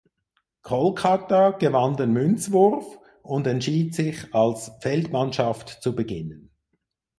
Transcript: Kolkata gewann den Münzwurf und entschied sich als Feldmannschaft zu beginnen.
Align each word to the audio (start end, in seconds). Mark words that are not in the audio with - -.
Kolkata 0.63 1.51
gewann 1.51 1.95
den 1.95 2.11
Münzwurf 2.11 2.87
und 3.21 3.45
entschied 3.45 3.93
sich 3.93 4.33
als 4.33 4.71
Feldmannschaft 4.81 5.67
zu 5.83 5.93
beginnen. 5.95 6.49